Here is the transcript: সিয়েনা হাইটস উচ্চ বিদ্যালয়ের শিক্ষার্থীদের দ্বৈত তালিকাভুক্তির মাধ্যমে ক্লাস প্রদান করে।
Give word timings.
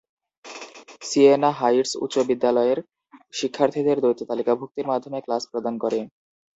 সিয়েনা 1.01 1.49
হাইটস 1.59 1.91
উচ্চ 2.03 2.15
বিদ্যালয়ের 2.29 2.79
শিক্ষার্থীদের 3.33 3.97
দ্বৈত 3.99 4.19
তালিকাভুক্তির 4.29 4.89
মাধ্যমে 4.91 5.19
ক্লাস 5.25 5.43
প্রদান 5.51 5.75
করে। 5.83 5.99